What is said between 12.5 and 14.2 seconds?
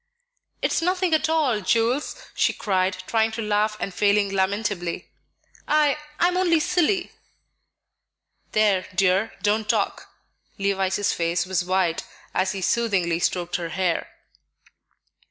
he soothingly stroked her hair.